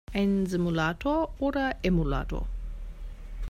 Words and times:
Ein 0.15 0.47
Simulator 0.47 1.31
oder 1.37 1.75
Emulator? 1.83 2.47